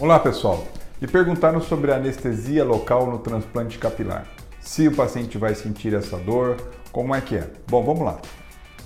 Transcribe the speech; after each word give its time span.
Olá 0.00 0.16
pessoal, 0.20 0.64
me 1.00 1.08
perguntaram 1.08 1.60
sobre 1.60 1.92
anestesia 1.92 2.64
local 2.64 3.04
no 3.10 3.18
transplante 3.18 3.78
capilar. 3.78 4.28
Se 4.60 4.86
o 4.86 4.94
paciente 4.94 5.36
vai 5.36 5.56
sentir 5.56 5.92
essa 5.92 6.16
dor, 6.16 6.56
como 6.92 7.12
é 7.12 7.20
que 7.20 7.34
é? 7.34 7.50
Bom, 7.68 7.82
vamos 7.84 8.04
lá. 8.04 8.18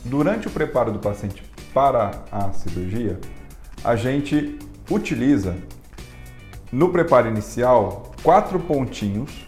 Durante 0.07 0.49
o 0.49 0.51
preparo 0.51 0.91
do 0.91 0.99
paciente 0.99 1.43
para 1.75 2.13
a 2.33 2.51
cirurgia, 2.53 3.21
a 3.85 3.95
gente 3.95 4.59
utiliza 4.91 5.55
no 6.73 6.89
preparo 6.89 7.29
inicial 7.29 8.11
quatro 8.23 8.59
pontinhos 8.59 9.47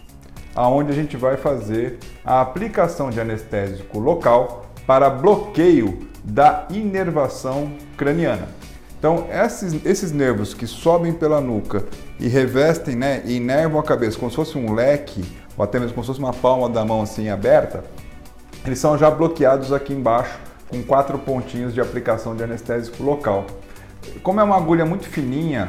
aonde 0.53 0.91
a 0.91 0.95
gente 0.95 1.17
vai 1.17 1.35
fazer 1.35 1.97
a 2.23 2.41
aplicação 2.41 3.09
de 3.09 3.19
anestésico 3.19 3.97
local 3.97 4.67
para 4.85 5.09
bloqueio 5.09 6.07
da 6.23 6.67
inervação 6.69 7.71
craniana. 7.97 8.64
Então, 9.05 9.27
esses, 9.31 9.85
esses 9.85 10.11
nervos 10.11 10.55
que 10.55 10.65
sobem 10.65 11.13
pela 11.13 11.39
nuca 11.39 11.83
e 12.19 12.27
revestem 12.27 12.95
né, 12.95 13.21
e 13.23 13.35
inervam 13.35 13.79
a 13.79 13.83
cabeça 13.83 14.17
como 14.17 14.31
se 14.31 14.35
fosse 14.35 14.57
um 14.57 14.73
leque, 14.73 15.23
ou 15.55 15.63
até 15.63 15.77
mesmo 15.77 15.93
como 15.93 16.03
se 16.03 16.07
fosse 16.07 16.19
uma 16.19 16.33
palma 16.33 16.67
da 16.67 16.83
mão 16.83 17.03
assim 17.03 17.29
aberta, 17.29 17.83
eles 18.65 18.79
são 18.79 18.97
já 18.97 19.11
bloqueados 19.11 19.71
aqui 19.71 19.93
embaixo 19.93 20.39
com 20.67 20.81
quatro 20.81 21.19
pontinhos 21.19 21.71
de 21.71 21.79
aplicação 21.79 22.35
de 22.35 22.43
anestésico 22.43 23.03
local. 23.03 23.45
Como 24.23 24.39
é 24.39 24.43
uma 24.43 24.57
agulha 24.57 24.87
muito 24.87 25.07
fininha, 25.07 25.67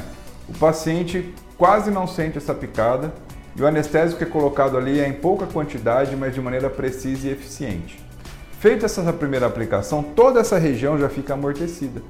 o 0.49 0.57
paciente 0.57 1.35
quase 1.59 1.91
não 1.91 2.07
sente 2.07 2.39
essa 2.39 2.55
picada 2.55 3.13
e 3.55 3.61
o 3.61 3.67
anestésico 3.67 4.23
é 4.23 4.27
colocado 4.27 4.79
ali 4.79 4.99
é 4.99 5.07
em 5.07 5.13
pouca 5.13 5.45
quantidade, 5.45 6.17
mas 6.17 6.33
de 6.33 6.41
maneira 6.41 6.71
precisa 6.71 7.29
e 7.29 7.33
eficiente. 7.33 8.03
Feita 8.61 8.87
essa 8.87 9.13
primeira 9.13 9.45
aplicação, 9.45 10.03
toda 10.03 10.41
essa 10.41 10.57
região 10.57 10.99
já 10.99 11.11
fica 11.11 11.35
amortecida. 11.35 12.01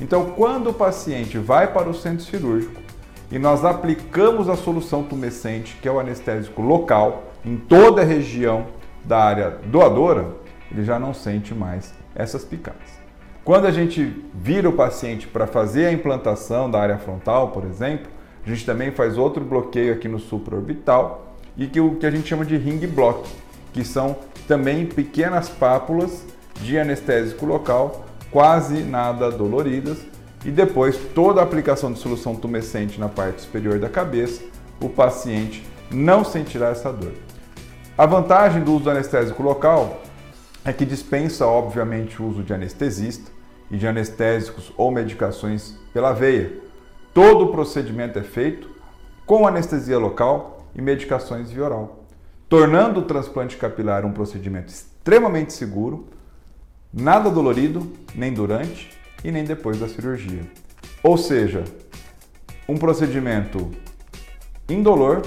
Então, 0.00 0.32
quando 0.36 0.70
o 0.70 0.74
paciente 0.74 1.38
vai 1.38 1.72
para 1.72 1.88
o 1.88 1.94
centro 1.94 2.24
cirúrgico 2.24 2.80
e 3.30 3.38
nós 3.38 3.64
aplicamos 3.64 4.48
a 4.48 4.56
solução 4.56 5.02
tumescente, 5.02 5.76
que 5.80 5.88
é 5.88 5.92
o 5.92 6.00
anestésico 6.00 6.62
local, 6.62 7.32
em 7.44 7.56
toda 7.56 8.02
a 8.02 8.04
região 8.04 8.66
da 9.04 9.18
área 9.18 9.58
doadora, 9.66 10.26
ele 10.70 10.84
já 10.84 10.98
não 10.98 11.14
sente 11.14 11.54
mais 11.54 11.94
essas 12.14 12.44
picadas. 12.44 13.04
Quando 13.44 13.66
a 13.66 13.70
gente 13.70 14.24
vira 14.32 14.68
o 14.68 14.72
paciente 14.72 15.26
para 15.26 15.46
fazer 15.46 15.86
a 15.86 15.92
implantação 15.92 16.70
da 16.70 16.80
área 16.80 16.98
frontal, 16.98 17.48
por 17.48 17.64
exemplo, 17.64 18.10
a 18.44 18.48
gente 18.48 18.64
também 18.64 18.90
faz 18.90 19.18
outro 19.18 19.44
bloqueio 19.44 19.92
aqui 19.92 20.08
no 20.08 20.18
supraorbital 20.18 21.36
e 21.56 21.66
que 21.66 21.80
o 21.80 21.96
que 21.96 22.06
a 22.06 22.10
gente 22.10 22.26
chama 22.26 22.44
de 22.44 22.56
ring 22.56 22.86
block, 22.86 23.28
que 23.72 23.84
são 23.84 24.16
também 24.48 24.86
pequenas 24.86 25.48
pápulas 25.48 26.24
de 26.60 26.78
anestésico 26.78 27.44
local 27.44 28.04
quase 28.34 28.82
nada 28.82 29.30
doloridas 29.30 29.98
e 30.44 30.50
depois 30.50 30.96
toda 31.14 31.40
a 31.40 31.44
aplicação 31.44 31.92
de 31.92 32.00
solução 32.00 32.34
tumescente 32.34 32.98
na 32.98 33.08
parte 33.08 33.42
superior 33.42 33.78
da 33.78 33.88
cabeça, 33.88 34.42
o 34.82 34.88
paciente 34.88 35.64
não 35.88 36.24
sentirá 36.24 36.70
essa 36.70 36.92
dor. 36.92 37.12
A 37.96 38.04
vantagem 38.04 38.64
do 38.64 38.72
uso 38.72 38.82
do 38.82 38.90
anestésico 38.90 39.40
local 39.40 40.02
é 40.64 40.72
que 40.72 40.84
dispensa, 40.84 41.46
obviamente, 41.46 42.20
o 42.20 42.26
uso 42.26 42.42
de 42.42 42.52
anestesista 42.52 43.30
e 43.70 43.76
de 43.76 43.86
anestésicos 43.86 44.72
ou 44.76 44.90
medicações 44.90 45.76
pela 45.92 46.12
veia. 46.12 46.54
Todo 47.14 47.44
o 47.44 47.52
procedimento 47.52 48.18
é 48.18 48.24
feito 48.24 48.68
com 49.24 49.46
anestesia 49.46 49.96
local 49.96 50.66
e 50.74 50.82
medicações 50.82 51.52
via 51.52 51.66
oral, 51.66 52.00
tornando 52.48 52.98
o 52.98 53.04
transplante 53.04 53.56
capilar 53.56 54.04
um 54.04 54.10
procedimento 54.10 54.72
extremamente 54.72 55.52
seguro, 55.52 56.08
nada 56.94 57.30
dolorido, 57.30 57.92
nem 58.14 58.32
durante 58.32 58.90
e 59.24 59.32
nem 59.32 59.44
depois 59.44 59.78
da 59.80 59.88
cirurgia. 59.88 60.42
Ou 61.02 61.18
seja, 61.18 61.64
um 62.68 62.76
procedimento 62.76 63.70
indolor 64.68 65.22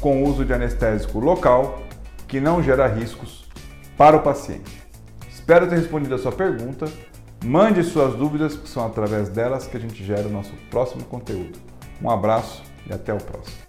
com 0.00 0.22
uso 0.22 0.44
de 0.44 0.52
anestésico 0.52 1.18
local 1.18 1.82
que 2.28 2.40
não 2.40 2.62
gera 2.62 2.86
riscos 2.86 3.46
para 3.96 4.16
o 4.16 4.22
paciente. 4.22 4.82
Espero 5.28 5.68
ter 5.68 5.76
respondido 5.76 6.14
a 6.14 6.18
sua 6.18 6.32
pergunta. 6.32 6.86
Mande 7.44 7.82
suas 7.82 8.14
dúvidas, 8.14 8.56
que 8.56 8.68
são 8.68 8.84
através 8.86 9.28
delas 9.28 9.66
que 9.66 9.76
a 9.76 9.80
gente 9.80 10.02
gera 10.04 10.26
o 10.26 10.30
nosso 10.30 10.52
próximo 10.70 11.04
conteúdo. 11.04 11.58
Um 12.02 12.10
abraço 12.10 12.62
e 12.88 12.92
até 12.92 13.12
o 13.12 13.18
próximo. 13.18 13.65